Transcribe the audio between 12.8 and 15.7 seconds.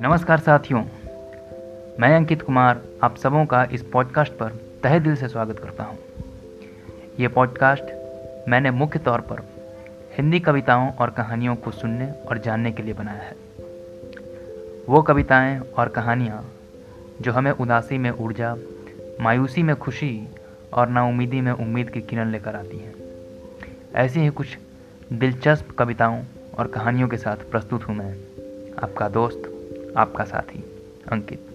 लिए बनाया है वो कविताएँ